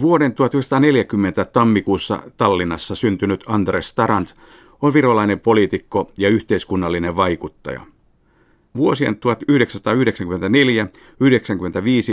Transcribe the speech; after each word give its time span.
Vuoden 0.00 0.34
1940 0.34 1.44
tammikuussa 1.44 2.22
Tallinnassa 2.36 2.94
syntynyt 2.94 3.44
Andres 3.46 3.94
Tarant 3.94 4.34
on 4.82 4.94
virolainen 4.94 5.40
poliitikko 5.40 6.10
ja 6.18 6.28
yhteiskunnallinen 6.28 7.16
vaikuttaja. 7.16 7.80
Vuosien 8.76 9.14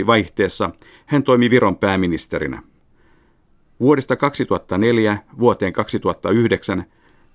1994-1995 0.02 0.06
vaihteessa 0.06 0.70
hän 1.06 1.22
toimi 1.22 1.50
Viron 1.50 1.76
pääministerinä. 1.76 2.62
Vuodesta 3.80 4.16
2004 4.16 5.18
vuoteen 5.38 5.72
2009 5.72 6.84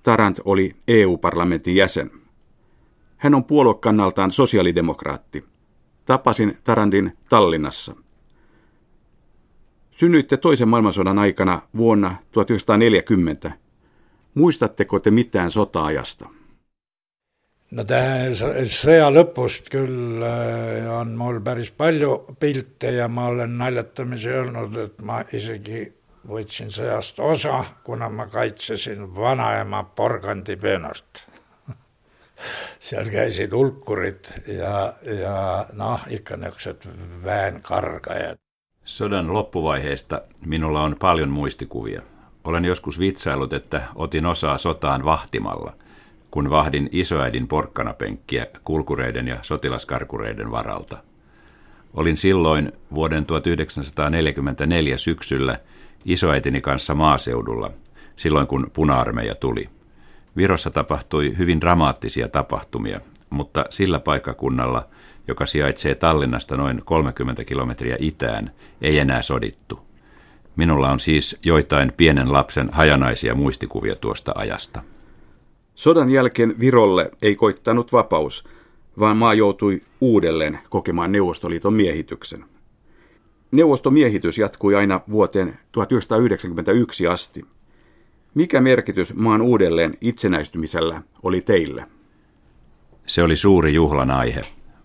Tarant 0.02 0.40
oli 0.44 0.76
EU-parlamentin 0.88 1.76
jäsen. 1.76 2.10
Hän 3.16 3.34
on 3.34 3.44
puoluekannaltaan 3.44 4.32
sosiaalidemokraatti. 4.32 5.44
Tapasin 6.04 6.58
Tarantin 6.64 7.12
Tallinnassa. 7.28 7.94
Synnyitte 9.98 10.36
toisen 10.36 10.68
maailmansodan 10.68 11.18
aikana 11.18 11.62
vuonna 11.76 12.16
1940. 12.32 13.52
Muistatteko 14.34 15.00
te 15.00 15.10
mitään 15.10 15.50
sota-ajasta? 15.50 16.28
no 17.70 17.84
sõja 18.72 19.10
lõpust 19.12 19.66
küll 19.72 20.22
äh, 20.22 20.86
on 21.00 21.16
mul 21.18 21.42
päris 21.44 21.72
palju 21.74 22.14
pilte 22.40 22.94
ja 22.94 23.08
ma 23.08 23.26
olen 23.32 23.58
naljatamisi 23.58 24.30
öelnud, 24.30 24.78
et 24.86 25.02
ma 25.02 25.20
isegi 25.32 25.82
võtsin 26.28 26.70
sõjast 26.70 27.18
osa, 27.20 27.64
kuna 27.84 28.08
ma 28.08 28.30
kaitsesin 28.30 29.02
vanaema 29.16 29.82
Porgandi 29.82 30.56
pöönart 30.56 31.26
seal 32.88 33.10
käisid 33.10 33.52
hulkurid 33.52 34.30
ja, 34.46 34.92
ja 35.02 35.38
noh, 35.72 36.06
ikka 36.08 36.38
niisugused 36.38 36.86
väenkargajad. 37.24 38.38
Sodan 38.88 39.32
loppuvaiheesta 39.32 40.22
minulla 40.46 40.82
on 40.82 40.96
paljon 41.00 41.28
muistikuvia. 41.28 42.02
Olen 42.44 42.64
joskus 42.64 42.98
vitsailut, 42.98 43.52
että 43.52 43.82
otin 43.94 44.26
osaa 44.26 44.58
sotaan 44.58 45.04
vahtimalla, 45.04 45.72
kun 46.30 46.50
vahdin 46.50 46.88
isoäidin 46.92 47.48
porkkanapenkkiä 47.48 48.46
kulkureiden 48.64 49.28
ja 49.28 49.36
sotilaskarkureiden 49.42 50.50
varalta. 50.50 50.96
Olin 51.94 52.16
silloin 52.16 52.72
vuoden 52.94 53.26
1944 53.26 54.98
syksyllä 54.98 55.58
isoäitini 56.04 56.60
kanssa 56.60 56.94
maaseudulla, 56.94 57.70
silloin 58.16 58.46
kun 58.46 58.70
puna-armeija 58.72 59.34
tuli. 59.34 59.68
Virossa 60.36 60.70
tapahtui 60.70 61.38
hyvin 61.38 61.60
dramaattisia 61.60 62.28
tapahtumia, 62.28 63.00
mutta 63.30 63.64
sillä 63.70 64.00
paikkakunnalla, 64.00 64.88
joka 65.28 65.46
sijaitsee 65.46 65.94
Tallinnasta 65.94 66.56
noin 66.56 66.82
30 66.84 67.44
kilometriä 67.44 67.96
itään, 68.00 68.50
ei 68.82 68.98
enää 68.98 69.22
sodittu. 69.22 69.80
Minulla 70.56 70.90
on 70.90 71.00
siis 71.00 71.38
joitain 71.42 71.92
pienen 71.96 72.32
lapsen 72.32 72.68
hajanaisia 72.72 73.34
muistikuvia 73.34 73.96
tuosta 73.96 74.32
ajasta. 74.34 74.82
Sodan 75.74 76.10
jälkeen 76.10 76.54
Virolle 76.60 77.10
ei 77.22 77.36
koittanut 77.36 77.92
vapaus, 77.92 78.44
vaan 78.98 79.16
maa 79.16 79.34
joutui 79.34 79.80
uudelleen 80.00 80.58
kokemaan 80.70 81.12
Neuvostoliiton 81.12 81.74
miehityksen. 81.74 82.44
Neuvostomiehitys 83.50 84.38
jatkui 84.38 84.74
aina 84.74 85.00
vuoteen 85.10 85.58
1991 85.72 87.06
asti. 87.06 87.44
Mikä 88.34 88.60
merkitys 88.60 89.14
maan 89.14 89.42
uudelleen 89.42 89.96
itsenäistymisellä 90.00 91.02
oli 91.22 91.40
teille? 91.40 91.97
Se 93.08 93.22
oli 93.22 93.36
suuri 93.36 93.74
juhlan 93.74 94.10
aihe. 94.10 94.42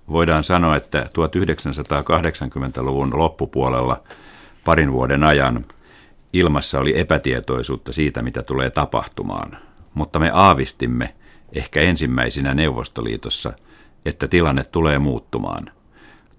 Voidaan 0.10 0.44
sanoa, 0.44 0.76
että 0.76 1.02
1980-luvun 1.02 3.18
loppupuolella 3.18 4.04
parin 4.66 4.92
vuoden 4.92 5.24
ajan 5.24 5.66
ilmassa 6.34 6.80
oli 6.80 7.00
epätietoisuutta 7.00 7.92
siitä, 7.92 8.22
mitä 8.22 8.44
tulee 8.44 8.70
tapahtumaan. 8.70 9.58
Mutta 9.94 10.20
me 10.20 10.32
aavistimme, 10.34 11.16
ehkä 11.54 11.82
ensimmäisinä 11.82 12.54
Neuvostoliitossa, 12.54 13.54
että 14.06 14.28
tilanne 14.28 14.64
tulee 14.64 15.00
muuttumaan– 15.00 15.70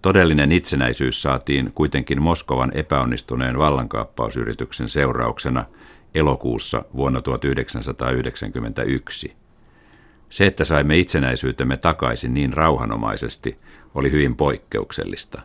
Todellinen 0.05 0.53
itsenäisyys 0.53 1.23
saatiin 1.23 1.73
kuitenkin 1.75 2.23
Moskovan 2.23 2.71
epäonnistuneen 2.75 3.59
vallankaappausyrityksen 3.59 4.89
seurauksena 4.89 5.65
elokuussa 6.15 6.85
vuonna 6.97 7.23
1991. 7.23 9.37
Se, 10.29 10.47
että 10.47 10.65
saimme 10.65 10.99
itsenäisyytemme 10.99 11.77
takaisin 11.77 12.35
niin 12.35 12.53
rauhanomaisesti, 12.53 13.59
oli 13.95 14.13
hyvin 14.13 14.37
poikkeuksellista. 14.37 15.43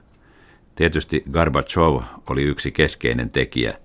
Tietysti 0.75 1.23
Gorbachev 1.31 2.01
oli 2.29 2.43
yksi 2.43 2.71
keskeinen 2.71 3.29
tekijä 3.29 3.77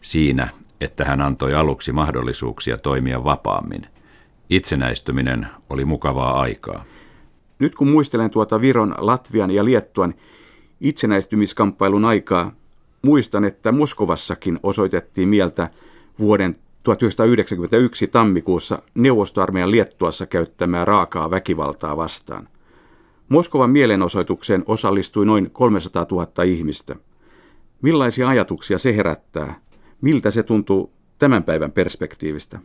siinä, 0.00 0.48
että 0.80 1.04
hän 1.04 1.20
antoi 1.20 1.54
aluksi 1.54 1.92
mahdollisuuksia 1.92 2.78
toimia 2.78 3.24
vapaammin. 3.24 3.86
Itsenäistyminen 4.50 5.46
oli 5.70 5.84
mukavaa 5.84 6.40
aikaa. 6.40 6.84
Nyt 7.58 7.74
kun 7.74 7.88
muistelen 7.88 8.30
tuota 8.30 8.60
Viron, 8.60 8.94
Latvian 8.98 9.50
ja 9.50 9.64
Liettuan 9.64 10.14
itsenäistymiskamppailun 10.80 12.04
aikaa, 12.04 12.52
muistan, 13.02 13.44
että 13.44 13.72
Moskovassakin 13.72 14.58
osoitettiin 14.62 15.28
mieltä 15.28 15.70
vuoden 16.18 16.56
1991 16.82 18.06
tammikuussa 18.06 18.82
neuvostoarmeijan 18.94 19.70
Liettuassa 19.70 20.26
käyttämää 20.26 20.84
raakaa 20.84 21.30
väkivaltaa 21.30 21.96
vastaan. 21.96 22.48
Moskovan 23.28 23.70
mielenosoitukseen 23.70 24.64
osallistui 24.66 25.26
noin 25.26 25.50
300 25.50 26.06
000 26.10 26.42
ihmistä. 26.42 26.96
Millaisia 27.82 28.28
ajatuksia 28.28 28.78
se 28.78 28.96
herättää? 28.96 29.60
Miltä 30.00 30.30
se 30.30 30.42
tuntuu 30.42 30.92
tämän 31.18 31.42
päivän 31.42 31.72
perspektiivistä? 31.72 32.58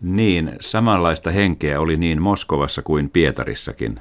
Niin, 0.00 0.52
samanlaista 0.60 1.30
henkeä 1.30 1.80
oli 1.80 1.96
niin 1.96 2.22
Moskovassa 2.22 2.82
kuin 2.82 3.10
Pietarissakin. 3.10 4.00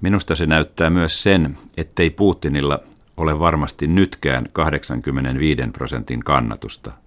Minusta 0.00 0.34
se 0.34 0.46
näyttää 0.46 0.90
myös 0.90 1.22
sen, 1.22 1.58
ettei 1.76 2.10
Putinilla 2.10 2.80
ole 3.16 3.38
varmasti 3.38 3.86
nytkään 3.86 4.46
85 4.52 5.62
prosentin 5.72 6.20
kannatusta. 6.24 7.03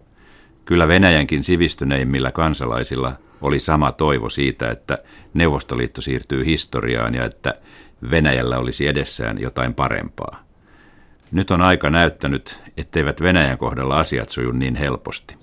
Kyllä 0.68 0.88
Venäjänkin 0.88 1.44
sivistyneimmillä 1.44 2.32
kansalaisilla 2.32 3.14
oli 3.42 3.60
sama 3.60 3.92
toivo 3.92 4.30
siitä, 4.30 4.70
että 4.72 4.98
Neuvostoliitto 5.34 6.02
siirtyy 6.02 6.46
historiaan 6.46 7.16
ja 7.16 7.26
että 7.26 7.54
Venäjällä 8.12 8.58
olisi 8.58 8.88
edessään 8.88 9.40
jotain 9.40 9.74
parempaa. 9.74 10.44
Nyt 11.32 11.52
on 11.52 11.62
aika 11.62 11.90
näyttänyt, 11.90 12.60
etteivät 12.78 13.22
Venäjän 13.22 13.58
kohdalla 13.58 14.00
asiat 14.00 14.30
suju 14.30 14.52
niin 14.52 14.76
helposti. 14.76 15.36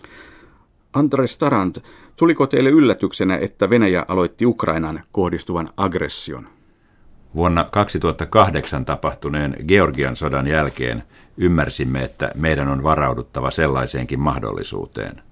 Andres 0.92 1.38
Tarant, 1.38 1.78
Tuliko 2.16 2.46
teille 2.46 2.70
yllätyksenä, 2.70 3.36
että 3.36 3.70
Venäjä 3.70 4.04
aloitti 4.08 4.46
Ukrainan 4.46 5.02
kohdistuvan 5.12 5.68
aggression? 5.76 6.48
Vuonna 7.34 7.64
2008 7.64 8.84
tapahtuneen 8.84 9.56
Georgian 9.68 10.16
sodan 10.16 10.46
jälkeen 10.46 11.02
ymmärsimme, 11.36 12.02
että 12.02 12.30
meidän 12.34 12.68
on 12.68 12.82
varauduttava 12.82 13.50
sellaiseenkin 13.50 14.20
mahdollisuuteen. 14.20 15.22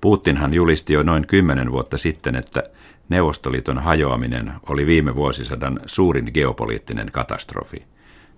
Putinhan 0.00 0.54
julisti 0.54 0.92
jo 0.92 1.02
noin 1.02 1.26
kymmenen 1.26 1.72
vuotta 1.72 1.98
sitten, 1.98 2.36
että 2.36 2.62
Neuvostoliiton 3.08 3.78
hajoaminen 3.78 4.52
oli 4.68 4.86
viime 4.86 5.14
vuosisadan 5.14 5.80
suurin 5.86 6.30
geopoliittinen 6.34 7.10
katastrofi. 7.12 7.84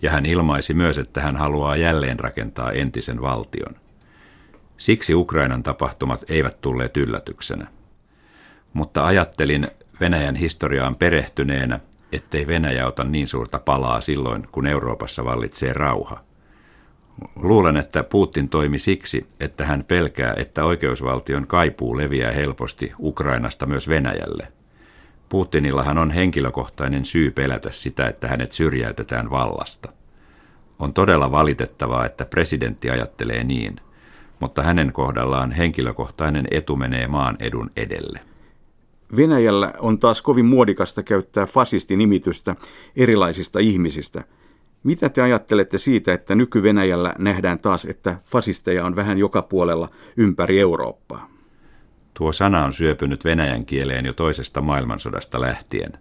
Ja 0.02 0.10
hän 0.10 0.26
ilmaisi 0.26 0.74
myös, 0.74 0.98
että 0.98 1.20
hän 1.20 1.36
haluaa 1.36 1.76
jälleen 1.76 2.20
rakentaa 2.20 2.72
entisen 2.72 3.20
valtion. 3.20 3.76
Siksi 4.76 5.14
Ukrainan 5.14 5.62
tapahtumat 5.62 6.24
eivät 6.28 6.60
tulleet 6.60 6.96
yllätyksenä. 6.96 7.66
Mutta 8.72 9.06
ajattelin 9.06 9.66
Venäjän 10.00 10.36
historiaan 10.36 10.96
perehtyneenä, 10.96 11.80
ettei 12.12 12.46
Venäjä 12.46 12.86
ota 12.86 13.04
niin 13.04 13.28
suurta 13.28 13.58
palaa 13.58 14.00
silloin, 14.00 14.48
kun 14.52 14.66
Euroopassa 14.66 15.24
vallitsee 15.24 15.72
rauha. 15.72 16.20
Luulen, 17.36 17.76
että 17.76 18.02
Putin 18.02 18.48
toimi 18.48 18.78
siksi, 18.78 19.26
että 19.40 19.66
hän 19.66 19.84
pelkää, 19.84 20.34
että 20.36 20.64
oikeusvaltion 20.64 21.46
kaipuu 21.46 21.96
leviää 21.96 22.32
helposti 22.32 22.92
Ukrainasta 22.98 23.66
myös 23.66 23.88
Venäjälle. 23.88 24.48
Putinillahan 25.28 25.98
on 25.98 26.10
henkilökohtainen 26.10 27.04
syy 27.04 27.30
pelätä 27.30 27.70
sitä, 27.70 28.06
että 28.06 28.28
hänet 28.28 28.52
syrjäytetään 28.52 29.30
vallasta. 29.30 29.92
On 30.78 30.94
todella 30.94 31.30
valitettavaa, 31.30 32.06
että 32.06 32.24
presidentti 32.24 32.90
ajattelee 32.90 33.44
niin– 33.44 33.76
mutta 34.42 34.62
hänen 34.62 34.92
kohdallaan 34.92 35.52
henkilökohtainen 35.52 36.46
etu 36.50 36.76
menee 36.76 37.08
maan 37.08 37.36
edun 37.40 37.70
edelle. 37.76 38.20
Venäjällä 39.16 39.72
on 39.78 39.98
taas 39.98 40.22
kovin 40.22 40.44
muodikasta 40.44 41.02
käyttää 41.02 41.46
fasistinimitystä 41.46 42.56
erilaisista 42.96 43.58
ihmisistä. 43.58 44.24
Mitä 44.82 45.08
te 45.08 45.22
ajattelette 45.22 45.78
siitä, 45.78 46.12
että 46.12 46.34
nyky-Venäjällä 46.34 47.14
nähdään 47.18 47.58
taas, 47.58 47.84
että 47.84 48.16
fasisteja 48.24 48.84
on 48.84 48.96
vähän 48.96 49.18
joka 49.18 49.42
puolella 49.42 49.88
ympäri 50.16 50.60
Eurooppaa? 50.60 51.28
Tuo 52.14 52.32
sana 52.32 52.64
on 52.64 52.72
syöpynyt 52.72 53.24
venäjän 53.24 53.66
kieleen 53.66 54.06
jo 54.06 54.12
toisesta 54.12 54.60
maailmansodasta 54.60 55.40
lähtien. 55.40 55.92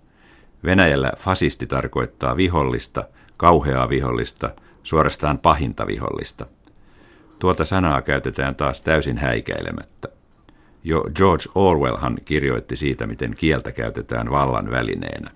Venäjällä 0.64 1.12
fasisti 1.18 1.68
tarkoittaa 1.68 2.38
vihollista, 2.38 3.04
kauheaa 3.38 3.90
vihollista, 3.90 4.50
suorastaan 4.84 5.38
pahinta 5.40 5.88
vihollista– 5.88 6.46
Tuota 7.42 7.66
sanaa 7.66 8.02
käytetään 8.02 8.56
taas 8.56 8.82
täysin 8.82 9.18
häikäilemättä. 9.18 10.10
Jo 10.84 11.06
George 11.16 11.44
Orwellhan 11.56 12.18
kirjoitti 12.26 12.76
siitä, 12.76 13.08
miten 13.08 13.36
kieltä 13.36 13.72
käytetään 13.72 14.32
vallan 14.32 14.72
välineenä. 14.72 15.32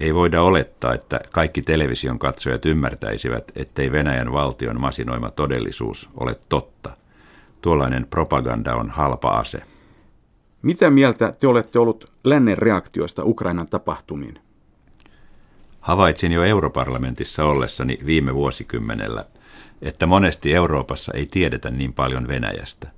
Ei 0.00 0.14
voida 0.14 0.42
olettaa, 0.42 0.94
että 0.94 1.20
kaikki 1.32 1.62
television 1.62 2.18
katsojat 2.18 2.66
ymmärtäisivät, 2.66 3.52
ettei 3.56 3.92
Venäjän 3.92 4.32
valtion 4.32 4.80
masinoima 4.80 5.30
todellisuus 5.30 6.10
ole 6.16 6.36
totta. 6.48 6.96
Tuollainen 7.62 8.06
propaganda 8.10 8.74
on 8.74 8.90
halpa 8.90 9.28
ase. 9.28 9.62
Mitä 10.62 10.90
mieltä 10.90 11.34
te 11.40 11.46
olette 11.46 11.78
ollut 11.78 12.10
lännen 12.24 12.58
reaktioista 12.58 13.24
Ukrainan 13.24 13.68
tapahtumiin? 13.68 14.38
Havaitsin 15.80 16.32
jo 16.32 16.44
europarlamentissa 16.44 17.44
ollessani 17.44 17.98
viime 18.06 18.34
vuosikymmenellä, 18.34 19.24
että 19.82 20.06
monesti 20.06 20.54
Euroopassa 20.54 21.12
ei 21.14 21.26
tiedetä 21.26 21.70
niin 21.70 21.92
paljon 21.92 22.28
Venäjästä. 22.28 22.95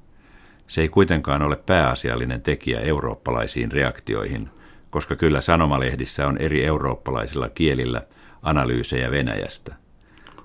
Se 0.68 0.80
ei 0.80 0.88
kuitenkaan 0.88 1.42
ole 1.42 1.56
pääasiallinen 1.56 2.42
tekijä 2.42 2.80
eurooppalaisiin 2.80 3.72
reaktioihin, 3.72 4.50
koska 4.90 5.16
kyllä 5.16 5.40
sanomalehdissä 5.40 6.26
on 6.26 6.38
eri 6.38 6.64
eurooppalaisilla 6.64 7.48
kielillä 7.48 8.02
analyysejä 8.42 9.10
Venäjästä. 9.10 9.74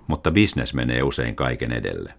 Mutta 0.07 0.31
bisnes 0.31 0.73
menee 0.73 1.03
usein 1.03 1.35
kaiken 1.35 1.71
edelle. 1.71 2.13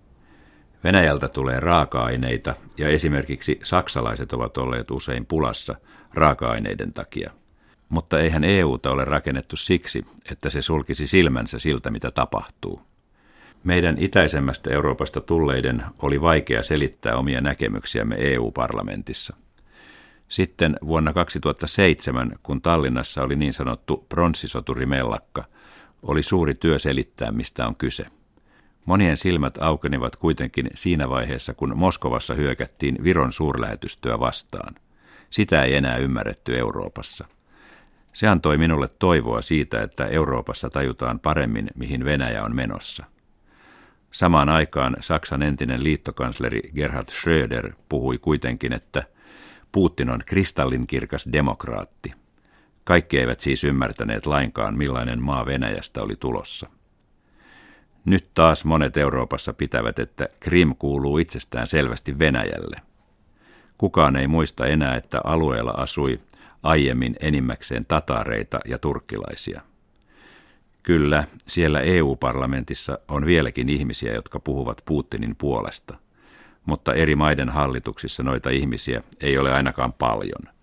Venäjältä 0.84 1.28
tulee 1.28 1.60
raaka-aineita 1.60 2.54
ja 2.78 2.88
esimerkiksi 2.88 3.60
saksalaiset 3.62 4.32
ovat 4.32 4.58
olleet 4.58 4.90
usein 4.90 5.26
pulassa 5.26 5.74
raaka-aineiden 6.14 6.92
takia. 6.92 7.30
Mutta 7.88 8.18
eihän 8.18 8.44
EUta 8.44 8.90
ole 8.90 9.04
rakennettu 9.04 9.56
siksi, 9.56 10.06
että 10.30 10.50
se 10.50 10.62
sulkisi 10.62 11.06
silmänsä 11.06 11.58
siltä, 11.58 11.90
mitä 11.90 12.10
tapahtuu. 12.10 12.80
Meidän 13.64 13.96
itäisemmästä 13.98 14.70
Euroopasta 14.70 15.20
tulleiden 15.20 15.84
oli 15.98 16.20
vaikea 16.20 16.62
selittää 16.62 17.16
omia 17.16 17.40
näkemyksiämme 17.40 18.16
EU-parlamentissa. 18.18 19.36
Sitten 20.28 20.76
vuonna 20.86 21.12
2007, 21.12 22.32
kun 22.42 22.62
Tallinnassa 22.62 23.22
oli 23.22 23.36
niin 23.36 23.52
sanottu 23.52 24.06
pronssisoturimellakka, 24.08 25.44
oli 26.02 26.22
suuri 26.22 26.54
työ 26.54 26.78
selittää, 26.78 27.32
mistä 27.32 27.66
on 27.66 27.76
kyse. 27.76 28.06
Monien 28.84 29.16
silmät 29.16 29.58
aukenivat 29.60 30.16
kuitenkin 30.16 30.70
siinä 30.74 31.10
vaiheessa, 31.10 31.54
kun 31.54 31.72
Moskovassa 31.76 32.34
hyökättiin 32.34 33.04
Viron 33.04 33.32
suurlähetystöä 33.32 34.20
vastaan. 34.20 34.74
Sitä 35.30 35.62
ei 35.62 35.74
enää 35.74 35.96
ymmärretty 35.96 36.58
Euroopassa. 36.58 37.28
Se 38.12 38.28
antoi 38.28 38.58
minulle 38.58 38.88
toivoa 38.98 39.42
siitä, 39.42 39.82
että 39.82 40.06
Euroopassa 40.06 40.70
tajutaan 40.70 41.20
paremmin, 41.20 41.70
mihin 41.74 42.04
Venäjä 42.04 42.44
on 42.44 42.56
menossa. 42.56 43.13
Samaan 44.14 44.48
aikaan 44.48 44.96
Saksan 45.00 45.42
entinen 45.42 45.84
liittokansleri 45.84 46.60
Gerhard 46.74 47.08
Schröder 47.08 47.72
puhui 47.88 48.18
kuitenkin, 48.18 48.72
että 48.72 49.02
Putin 49.72 50.10
on 50.10 50.20
kristallinkirkas 50.26 51.28
demokraatti. 51.32 52.12
Kaikki 52.84 53.18
eivät 53.18 53.40
siis 53.40 53.64
ymmärtäneet 53.64 54.26
lainkaan, 54.26 54.78
millainen 54.78 55.22
maa 55.22 55.46
Venäjästä 55.46 56.02
oli 56.02 56.16
tulossa. 56.16 56.68
Nyt 58.04 58.34
taas 58.34 58.64
monet 58.64 58.96
Euroopassa 58.96 59.52
pitävät, 59.52 59.98
että 59.98 60.28
Krim 60.40 60.74
kuuluu 60.78 61.18
itsestään 61.18 61.66
selvästi 61.66 62.18
Venäjälle. 62.18 62.76
Kukaan 63.78 64.16
ei 64.16 64.26
muista 64.26 64.66
enää, 64.66 64.96
että 64.96 65.20
alueella 65.24 65.70
asui 65.70 66.20
aiemmin 66.62 67.16
enimmäkseen 67.20 67.84
tatareita 67.86 68.60
ja 68.64 68.78
turkkilaisia. 68.78 69.60
Kyllä, 70.84 71.24
siellä 71.46 71.80
EU-parlamentissa 71.80 72.98
on 73.08 73.26
vieläkin 73.26 73.68
ihmisiä, 73.68 74.14
jotka 74.14 74.40
puhuvat 74.40 74.82
Putinin 74.84 75.36
puolesta, 75.36 75.96
mutta 76.66 76.94
eri 76.94 77.16
maiden 77.16 77.48
hallituksissa 77.48 78.22
noita 78.22 78.50
ihmisiä 78.50 79.02
ei 79.20 79.38
ole 79.38 79.52
ainakaan 79.52 79.92
paljon. 79.92 80.54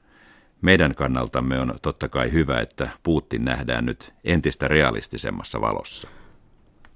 Meidän 0.61 0.95
kannaltamme 0.95 1.59
on 1.59 1.73
totta 1.81 2.09
kai 2.09 2.31
hyvä, 2.31 2.59
että 2.59 2.89
Putin 3.03 3.45
nähdään 3.45 3.85
nyt 3.85 4.13
entistä 4.23 4.67
realistisemmassa 4.67 5.61
valossa. 5.61 6.07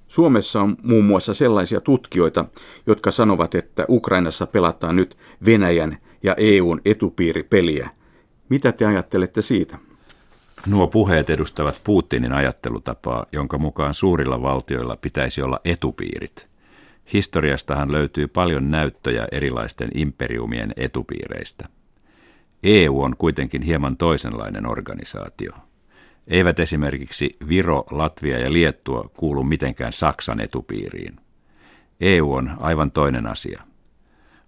Suomessa 0.07 0.61
on 0.61 0.77
muun 0.83 1.05
muassa 1.05 1.33
sellaisia 1.33 1.81
tutkijoita, 1.81 2.45
jotka 2.87 3.11
sanovat, 3.11 3.55
että 3.55 3.85
Ukrainassa 3.89 4.47
pelataan 4.47 4.95
nyt 4.95 5.17
Venäjän 5.45 5.97
ja 6.23 6.35
EUn 6.37 6.81
etupiiripeliä. 6.85 7.89
Mitä 8.49 8.71
te 8.71 8.85
ajattelette 8.85 9.41
siitä? 9.41 9.77
Nuo 10.67 10.87
puheet 10.87 11.29
edustavat 11.29 11.81
Putinin 11.83 12.33
ajattelutapaa, 12.33 13.25
jonka 13.31 13.57
mukaan 13.57 13.93
suurilla 13.93 14.41
valtioilla 14.41 14.95
pitäisi 14.95 15.41
olla 15.41 15.59
etupiirit. 15.65 16.47
Historiastahan 17.13 17.91
löytyy 17.91 18.27
paljon 18.27 18.71
näyttöjä 18.71 19.27
erilaisten 19.31 19.89
imperiumien 19.95 20.73
etupiireistä. 20.77 21.69
EU 22.63 23.01
on 23.01 23.15
kuitenkin 23.17 23.61
hieman 23.61 23.97
toisenlainen 23.97 24.69
organisaatio. 24.69 25.51
Eivät 26.27 26.59
esimerkiksi 26.59 27.37
Viro, 27.47 27.83
Latvia 27.91 28.39
ja 28.39 28.53
Liettua 28.53 29.09
kuulu 29.17 29.43
mitenkään 29.43 29.93
Saksan 29.93 30.39
etupiiriin. 30.39 31.15
EU 32.01 32.33
on 32.33 32.51
aivan 32.59 32.91
toinen 32.91 33.27
asia. 33.27 33.61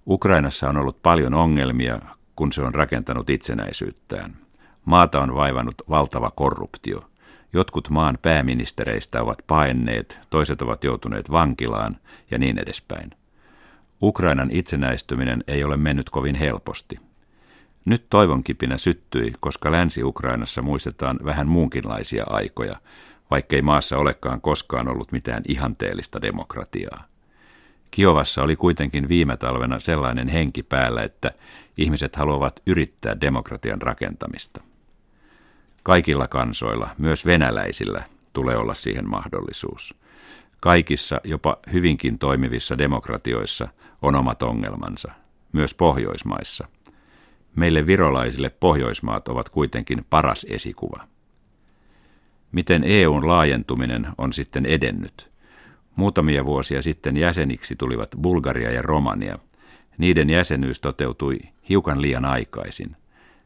Ukrainassa 0.07 0.69
on 0.69 0.77
ollut 0.77 1.01
paljon 1.03 1.33
ongelmia, 1.33 1.99
kun 2.35 2.53
se 2.53 2.61
on 2.61 2.75
rakentanut 2.75 3.29
itsenäisyyttään. 3.29 4.46
Maata 4.87 5.21
on 5.21 5.35
vaivannut 5.35 5.75
valtava 5.89 6.31
korruptio. 6.35 7.09
Jotkut 7.53 7.89
maan 7.89 8.17
pääministereistä 8.21 9.21
ovat 9.21 9.37
paenneet, 9.47 10.19
toiset 10.29 10.61
ovat 10.61 10.83
joutuneet 10.83 11.31
vankilaan 11.31 11.97
ja 12.31 12.37
niin 12.37 12.57
edespäin. 12.59 13.11
Ukrainan 14.01 14.51
itsenäistyminen 14.51 15.43
ei 15.47 15.63
ole 15.63 15.77
mennyt 15.77 16.09
kovin 16.09 16.35
helposti. 16.35 16.99
Nyt 17.85 18.05
toivonkipinä 18.09 18.77
syttyi, 18.77 19.33
koska 19.39 19.71
Länsi-Ukrainassa 19.71 20.61
muistetaan 20.61 21.19
vähän 21.25 21.47
muunkinlaisia 21.47 22.25
aikoja, 22.29 22.75
vaikkei 23.31 23.61
maassa 23.61 23.97
olekaan 23.97 24.41
koskaan 24.41 24.87
ollut 24.87 25.11
mitään 25.11 25.43
ihanteellista 25.47 26.21
demokratiaa. 26.21 27.03
Kiovassa 27.91 28.43
oli 28.43 28.55
kuitenkin 28.55 29.07
viime 29.07 29.37
talvena 29.37 29.79
sellainen 29.79 30.27
henki 30.27 30.63
päällä, 30.63 31.03
että 31.03 31.31
ihmiset 31.77 32.15
haluavat 32.15 32.61
yrittää 32.67 33.21
demokratian 33.21 33.81
rakentamista. 33.81 34.61
Kaikilla 35.87 36.27
kansoilla, 36.27 36.89
myös 36.97 37.25
venäläisillä, 37.25 38.03
tulee 38.33 38.57
olla 38.57 38.73
siihen 38.73 39.09
mahdollisuus. 39.09 39.95
Kaikissa, 40.59 41.21
jopa 41.23 41.57
hyvinkin 41.73 42.19
toimivissa 42.19 42.77
demokratioissa, 42.77 43.67
on 44.01 44.15
omat 44.15 44.43
ongelmansa, 44.43 45.11
myös 45.53 45.73
Pohjoismaissa– 45.73 46.67
Meille 47.57 47.87
virolaisille 47.87 48.49
Pohjoismaat 48.49 49.27
ovat 49.27 49.49
kuitenkin 49.49 50.05
paras 50.09 50.45
esikuva. 50.49 51.07
Miten 52.51 52.83
EUn 52.83 53.27
laajentuminen 53.27 54.07
on 54.17 54.33
sitten 54.33 54.65
edennyt? 54.65 55.29
Muutamia 55.95 56.45
vuosia 56.45 56.81
sitten 56.81 57.17
jäseniksi 57.17 57.75
tulivat 57.75 58.09
Bulgaria 58.21 58.71
ja 58.71 58.81
Romania. 58.81 59.39
Niiden 59.97 60.29
jäsenyys 60.29 60.79
toteutui 60.79 61.39
hiukan 61.69 62.01
liian 62.01 62.25
aikaisin. 62.25 62.95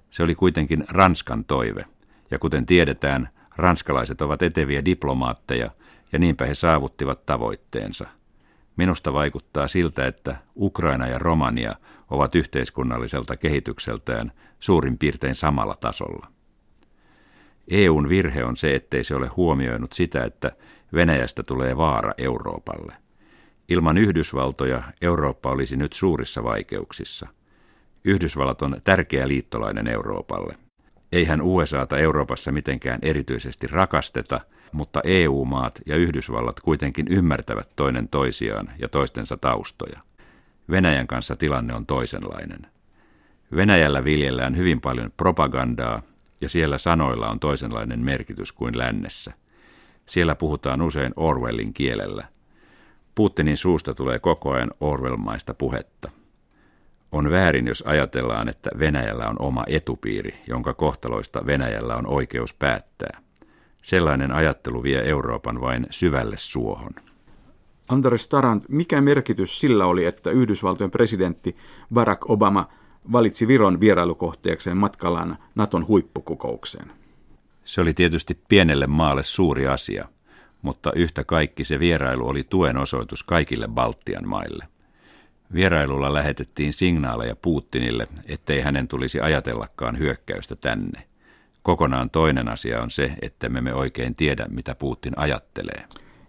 Se 0.10 0.24
oli 0.24 0.36
kuitenkin 0.36 0.86
Ranskan 0.88 1.46
toive, 1.46 1.86
ja 2.32 2.40
kuten 2.40 2.66
tiedetään, 2.66 3.30
ranskalaiset 3.56 4.22
ovat 4.22 4.42
eteviä 4.42 4.86
diplomaatteja, 4.86 5.72
ja 6.12 6.20
niinpä 6.20 6.46
he 6.46 6.54
saavuttivat 6.54 7.26
tavoitteensa– 7.26 8.08
Minusta 8.78 9.14
vaikuttaa 9.14 9.68
siltä, 9.68 10.06
että 10.08 10.36
Ukraina 10.56 11.08
ja 11.08 11.20
Romania 11.20 11.76
ovat 12.10 12.36
yhteiskunnalliselta 12.36 13.38
kehitykseltään 13.38 14.32
suurin 14.60 14.98
piirtein 14.98 15.36
samalla 15.36 15.76
tasolla. 15.76 16.28
EUn 17.72 18.10
virhe 18.10 18.44
on 18.44 18.58
se, 18.58 18.76
ettei 18.76 19.04
se 19.04 19.16
ole 19.16 19.28
huomioinut 19.28 19.94
sitä, 19.94 20.24
että 20.24 20.52
Venäjästä 20.94 21.44
tulee 21.44 21.78
vaara 21.78 22.14
Euroopalle. 22.18 22.94
Ilman 23.70 23.98
Yhdysvaltoja 23.98 24.84
Eurooppa 25.02 25.52
olisi 25.52 25.78
nyt 25.78 25.94
suurissa 25.94 26.44
vaikeuksissa. 26.44 27.28
Yhdysvallat 28.04 28.62
on 28.62 28.82
tärkeä 28.84 29.28
liittolainen 29.28 29.88
Euroopalle. 29.88 30.56
Eihän 31.12 31.42
USAta 31.42 31.98
Euroopassa 31.98 32.52
mitenkään 32.52 33.00
erityisesti 33.02 33.68
rakasteta– 33.68 34.42
mutta 34.72 35.02
EU-maat 35.04 35.82
ja 35.86 35.96
Yhdysvallat 35.96 36.60
kuitenkin 36.60 37.08
ymmärtävät 37.08 37.68
toinen 37.76 38.08
toisiaan 38.08 38.70
ja 38.80 38.90
toistensa 38.90 39.38
taustoja. 39.38 40.00
Venäjän 40.70 41.08
kanssa 41.08 41.36
tilanne 41.36 41.74
on 41.74 41.86
toisenlainen. 41.86 42.68
Venäjällä 43.56 44.04
viljellään 44.04 44.58
hyvin 44.58 44.82
paljon 44.82 45.12
propagandaa 45.18 46.02
ja 46.42 46.50
siellä 46.50 46.78
sanoilla 46.78 47.30
on 47.30 47.40
toisenlainen 47.40 48.00
merkitys 48.00 48.52
kuin 48.52 48.78
lännessä. 48.78 49.34
Siellä 50.06 50.36
puhutaan 50.36 50.82
usein 50.82 51.14
Orwellin 51.16 51.74
kielellä. 51.74 52.26
Putinin 53.16 53.58
suusta 53.58 53.94
tulee 53.94 54.20
koko 54.20 54.52
ajan 54.52 54.72
Orwellmaista 54.80 55.54
puhetta. 55.54 56.12
On 57.12 57.32
väärin, 57.32 57.68
jos 57.68 57.84
ajatellaan, 57.88 58.50
että 58.50 58.70
Venäjällä 58.80 59.28
on 59.28 59.36
oma 59.40 59.64
etupiiri, 59.68 60.34
jonka 60.48 60.74
kohtaloista 60.74 61.46
Venäjällä 61.46 61.96
on 61.96 62.08
oikeus 62.08 62.54
päättää. 62.54 63.22
Sellainen 63.82 64.32
ajattelu 64.32 64.84
vie 64.84 65.10
Euroopan 65.10 65.62
vain 65.62 65.88
syvälle 65.90 66.36
suohon. 66.38 66.92
Andres 67.90 68.30
Tarant, 68.30 68.64
mikä 68.70 69.02
merkitys 69.02 69.60
sillä 69.60 69.86
oli, 69.86 70.06
että 70.06 70.32
Yhdysvaltojen 70.32 70.92
presidentti 70.92 71.56
Barack 71.94 72.30
Obama 72.30 72.70
valitsi 73.12 73.48
Viron 73.48 73.80
vierailukohteekseen 73.80 74.78
matkallaan 74.78 75.38
Naton 75.56 75.88
huippukokoukseen? 75.88 76.92
Se 77.64 77.82
oli 77.82 77.94
tietysti 77.94 78.40
pienelle 78.50 78.88
maalle 78.88 79.24
suuri 79.24 79.68
asia, 79.68 80.08
mutta 80.62 80.92
yhtä 80.96 81.24
kaikki 81.24 81.64
se 81.64 81.80
vierailu 81.80 82.28
oli 82.28 82.44
tuen 82.44 82.78
osoitus 82.78 83.24
kaikille 83.24 83.68
Baltian 83.68 84.28
maille. 84.28 84.68
Vierailulla 85.54 86.14
lähetettiin 86.14 86.74
signaaleja 86.74 87.36
Putinille, 87.36 88.08
ettei 88.26 88.62
hänen 88.62 88.88
tulisi 88.88 89.20
ajatellakaan 89.20 90.00
hyökkäystä 90.00 90.56
tänne. 90.56 91.04
Kokonaan 91.64 92.10
toinen 92.10 92.48
asia 92.48 92.82
on 92.82 92.92
se, 92.92 93.12
että 93.22 93.50
me 93.50 93.62
me 93.62 93.74
oikein 93.74 94.16
tiedä, 94.16 94.46
mitä 94.50 94.76
Putin 94.76 95.14
ajattelee. 95.16 95.84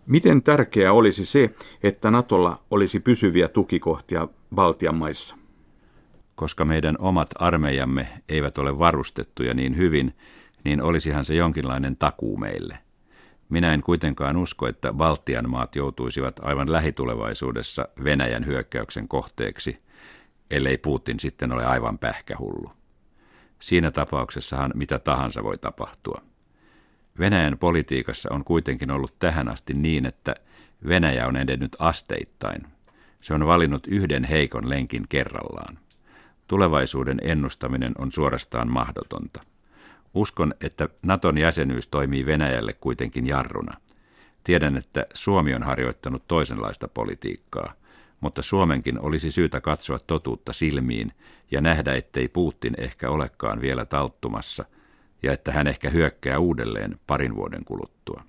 Miten 0.06 0.42
tärkeää 0.42 0.92
olisi 0.92 1.26
se, 1.26 1.54
että 1.82 2.10
Natolla 2.10 2.62
olisi 2.70 3.00
pysyviä 3.00 3.48
tukikohtia 3.48 4.28
Baltian 4.54 4.94
maissa? 4.94 5.36
Koska 6.34 6.64
meidän 6.64 6.96
omat 6.98 7.30
armeijamme 7.38 8.08
eivät 8.28 8.58
ole 8.58 8.78
varustettuja 8.78 9.54
niin 9.54 9.76
hyvin, 9.76 10.14
niin 10.64 10.82
olisihan 10.82 11.24
se 11.24 11.34
jonkinlainen 11.34 11.96
takuu 11.96 12.36
meille. 12.36 12.78
Minä 13.52 13.74
en 13.74 13.82
kuitenkaan 13.82 14.36
usko, 14.36 14.68
että 14.68 14.92
Baltian 14.92 15.50
maat 15.50 15.76
joutuisivat 15.76 16.40
aivan 16.42 16.72
lähitulevaisuudessa 16.72 17.88
Venäjän 18.04 18.46
hyökkäyksen 18.46 19.08
kohteeksi, 19.08 19.82
ellei 20.50 20.78
Putin 20.78 21.20
sitten 21.20 21.52
ole 21.52 21.66
aivan 21.66 21.98
pähkähullu. 21.98 22.72
Siinä 23.58 23.90
tapauksessahan 23.90 24.70
mitä 24.74 24.98
tahansa 24.98 25.42
voi 25.42 25.58
tapahtua. 25.58 26.22
Venäjän 27.18 27.58
politiikassa 27.58 28.28
on 28.32 28.44
kuitenkin 28.44 28.90
ollut 28.90 29.18
tähän 29.18 29.48
asti 29.48 29.74
niin, 29.74 30.06
että 30.06 30.34
Venäjä 30.88 31.26
on 31.26 31.36
edennyt 31.36 31.76
asteittain. 31.78 32.62
Se 33.20 33.34
on 33.34 33.46
valinnut 33.46 33.86
yhden 33.86 34.24
heikon 34.24 34.68
lenkin 34.68 35.04
kerrallaan. 35.08 35.78
Tulevaisuuden 36.48 37.18
ennustaminen 37.22 37.92
on 37.98 38.12
suorastaan 38.12 38.70
mahdotonta. 38.70 39.51
Uskon, 40.14 40.54
että 40.60 40.88
Naton 41.02 41.38
jäsenyys 41.38 41.88
toimii 41.88 42.26
Venäjälle 42.26 42.72
kuitenkin 42.72 43.26
jarruna. 43.26 43.76
Tiedän, 44.44 44.76
että 44.76 45.06
Suomi 45.14 45.54
on 45.54 45.62
harjoittanut 45.62 46.28
toisenlaista 46.28 46.88
politiikkaa, 46.88 47.72
mutta 48.20 48.42
Suomenkin 48.42 49.00
olisi 49.00 49.30
syytä 49.30 49.60
katsoa 49.60 49.98
totuutta 49.98 50.52
silmiin 50.52 51.12
ja 51.50 51.60
nähdä, 51.60 51.94
ettei 51.94 52.28
Putin 52.28 52.74
ehkä 52.78 53.10
olekaan 53.10 53.60
vielä 53.60 53.84
talttumassa 53.84 54.64
ja 55.22 55.32
että 55.32 55.52
hän 55.52 55.66
ehkä 55.66 55.90
hyökkää 55.90 56.38
uudelleen 56.38 57.00
parin 57.06 57.36
vuoden 57.36 57.64
kuluttua. 57.64 58.22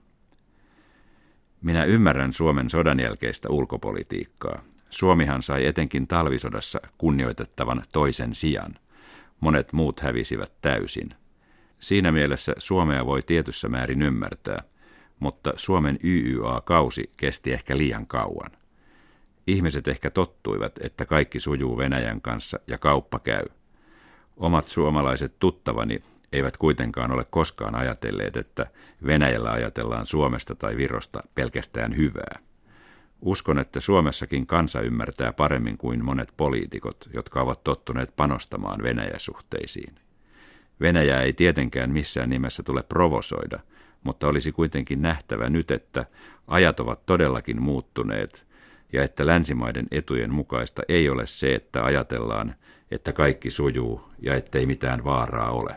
Minä 1.62 1.84
ymmärrän 1.84 2.34
Suomen 2.34 2.70
sodan 2.70 3.00
jälkeistä 3.00 3.50
ulkopolitiikkaa. 3.50 4.62
Suomihan 4.90 5.44
sai 5.44 5.66
etenkin 5.66 6.08
talvisodassa 6.08 6.80
kunnioitettavan 6.98 7.84
toisen 7.94 8.34
sijan. 8.34 8.76
Monet 9.40 9.74
muut 9.74 10.00
hävisivät 10.00 10.52
täysin– 10.62 11.16
Siinä 11.84 12.12
mielessä 12.12 12.54
Suomea 12.58 13.06
voi 13.06 13.22
tietyssä 13.22 13.70
määrin 13.70 14.02
ymmärtää, 14.02 14.64
mutta 15.20 15.54
Suomen 15.56 16.00
YYA-kausi 16.04 17.12
kesti 17.18 17.54
ehkä 17.54 17.78
liian 17.78 18.08
kauan. 18.08 18.52
Ihmiset 19.48 19.88
ehkä 19.88 20.10
tottuivat, 20.10 20.72
että 20.82 21.06
kaikki 21.06 21.40
sujuu 21.40 21.78
Venäjän 21.78 22.22
kanssa 22.22 22.60
ja 22.68 22.78
kauppa 22.78 23.20
käy. 23.20 23.46
Omat 24.38 24.68
suomalaiset 24.68 25.40
tuttavani 25.40 26.04
eivät 26.32 26.58
kuitenkaan 26.58 27.12
ole 27.12 27.26
koskaan 27.30 27.76
ajatelleet, 27.76 28.38
että 28.38 28.68
Venäjällä 29.06 29.52
ajatellaan 29.52 30.06
Suomesta 30.06 30.56
tai 30.56 30.78
Virosta 30.78 31.24
pelkästään 31.36 31.96
hyvää. 31.98 32.40
Uskon, 33.22 33.60
että 33.60 33.80
Suomessakin 33.80 34.48
kansa 34.48 34.82
ymmärtää 34.82 35.34
paremmin 35.34 35.78
kuin 35.78 36.06
monet 36.06 36.34
poliitikot, 36.38 37.10
jotka 37.14 37.42
ovat 37.42 37.64
tottuneet 37.64 38.14
panostamaan 38.16 38.84
Venäjä-suhteisiin. 38.84 40.03
Venäjää 40.84 41.22
ei 41.22 41.34
tietenkään 41.34 41.92
missään 41.92 42.30
nimessä 42.30 42.64
tule 42.64 42.84
provosoida, 42.84 43.60
mutta 44.04 44.28
olisi 44.28 44.52
kuitenkin 44.52 45.02
nähtävä 45.02 45.50
nyt, 45.50 45.72
että 45.72 46.06
ajat 46.48 46.80
ovat 46.80 47.06
todellakin 47.06 47.62
muuttuneet 47.62 48.46
ja 48.94 49.04
että 49.04 49.28
länsimaiden 49.28 49.88
etujen 49.92 50.34
mukaista 50.34 50.82
ei 50.88 51.10
ole 51.10 51.28
se, 51.28 51.56
että 51.56 51.84
ajatellaan, 51.84 52.56
että 52.92 53.14
kaikki 53.14 53.50
sujuu 53.50 54.02
ja 54.20 54.36
ettei 54.36 54.66
mitään 54.66 55.04
vaaraa 55.04 55.52
ole. 55.52 55.76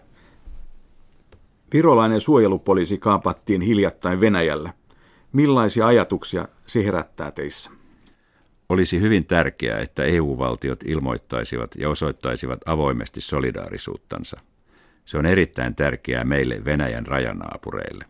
Virolainen 1.72 2.20
suojelupoliisi 2.20 2.98
kaapattiin 2.98 3.60
hiljattain 3.60 4.20
Venäjällä. 4.20 4.72
Millaisia 5.32 5.86
ajatuksia 5.86 6.48
se 6.66 6.84
herättää 6.84 7.30
teissä? 7.30 7.70
Olisi 8.68 9.00
hyvin 9.00 9.26
tärkeää, 9.26 9.78
että 9.78 10.04
EU-valtiot 10.04 10.80
ilmoittaisivat 10.84 11.70
ja 11.78 11.90
osoittaisivat 11.90 12.60
avoimesti 12.66 13.20
solidaarisuuttansa– 13.20 14.40
se 15.06 15.18
on 15.18 15.26
erittäin 15.26 15.74
tärkeää 15.74 16.24
meille 16.24 16.64
Venäjän 16.64 17.06
rajanaapureille. 17.06 18.04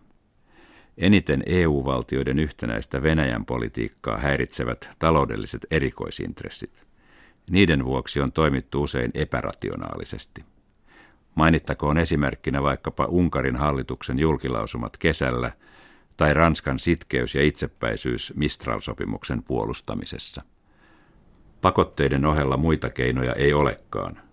Eniten 0.99 1.43
EU-valtioiden 1.47 2.39
yhtenäistä 2.39 3.03
Venäjän 3.03 3.45
politiikkaa 3.45 4.19
häiritsevät 4.19 4.91
taloudelliset 4.99 5.67
erikoisintressit. 5.71 6.87
Niiden 7.51 7.85
vuoksi 7.85 8.21
on 8.21 8.33
toimittu 8.33 8.83
usein 8.83 9.11
epärationaalisesti. 9.15 10.45
Mainittakoon 11.35 11.99
esimerkkinä 11.99 12.63
vaikkapa 12.63 13.05
Unkarin 13.05 13.57
hallituksen 13.57 14.19
julkilausumat 14.19 14.97
kesällä 14.97 15.53
tai 16.17 16.35
Ranskan 16.35 16.79
sitkeys 16.79 17.35
ja 17.35 17.43
itsepäisyys 17.43 18.33
Mistral-sopimuksen 18.37 19.43
puolustamisessa. 19.43 20.43
Pakotteiden 21.61 22.25
ohella 22.25 22.57
muita 22.57 22.91
keinoja 22.91 23.33
ei 23.33 23.53
olekaan. 23.53 24.26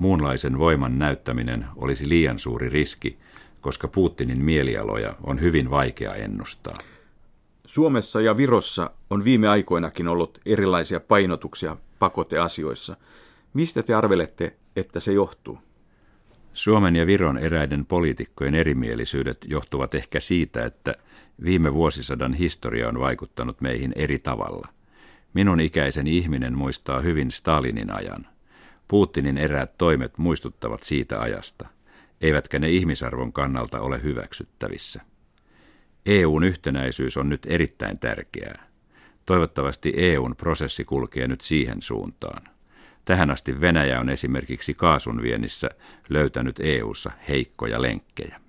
Muunlaisen 0.00 0.58
voiman 0.58 0.98
näyttäminen 0.98 1.66
olisi 1.76 2.08
liian 2.08 2.38
suuri 2.38 2.68
riski, 2.68 3.18
koska 3.60 3.88
Putinin 3.88 4.44
mielialoja 4.44 5.14
on 5.22 5.40
hyvin 5.40 5.70
vaikea 5.70 6.14
ennustaa. 6.14 6.78
Suomessa 7.66 8.20
ja 8.20 8.36
Virossa 8.36 8.90
on 9.10 9.24
viime 9.24 9.48
aikoinakin 9.48 10.08
ollut 10.08 10.40
erilaisia 10.46 11.00
painotuksia 11.00 11.76
pakoteasioissa. 11.98 12.96
Mistä 13.54 13.82
te 13.82 13.94
arvelette, 13.94 14.56
että 14.76 15.00
se 15.00 15.12
johtuu? 15.12 15.58
Suomen 16.52 16.96
ja 16.96 17.06
Viron 17.06 17.38
eräiden 17.38 17.86
poliitikkojen 17.86 18.54
erimielisyydet 18.54 19.46
johtuvat 19.48 19.94
ehkä 19.94 20.20
siitä, 20.20 20.64
että 20.64 20.94
viime 21.44 21.74
vuosisadan 21.74 22.34
historia 22.34 22.88
on 22.88 23.00
vaikuttanut 23.00 23.60
meihin 23.60 23.92
eri 23.96 24.18
tavalla. 24.18 24.68
Minun 25.34 25.60
ikäiseni 25.60 26.18
ihminen 26.18 26.58
muistaa 26.58 27.00
hyvin 27.00 27.30
Stalinin 27.30 27.90
ajan– 27.96 28.26
Putinin 28.90 29.38
eräät 29.38 29.78
toimet 29.78 30.18
muistuttavat 30.18 30.82
siitä 30.82 31.20
ajasta, 31.20 31.68
eivätkä 32.20 32.58
ne 32.58 32.70
ihmisarvon 32.70 33.32
kannalta 33.32 33.80
ole 33.80 34.02
hyväksyttävissä. 34.02 35.00
EUn 36.06 36.44
yhtenäisyys 36.44 37.16
on 37.16 37.28
nyt 37.28 37.46
erittäin 37.46 37.98
tärkeää. 37.98 38.66
Toivottavasti 39.26 39.92
EUn 39.96 40.36
prosessi 40.36 40.84
kulkee 40.84 41.28
nyt 41.28 41.40
siihen 41.40 41.82
suuntaan. 41.82 42.42
Tähän 43.04 43.30
asti 43.30 43.60
Venäjä 43.60 44.00
on 44.00 44.08
esimerkiksi 44.08 44.74
kaasun 44.74 45.22
viennissä 45.22 45.70
löytänyt 46.08 46.60
EUssa 46.60 47.10
heikkoja 47.28 47.82
lenkkejä. 47.82 48.40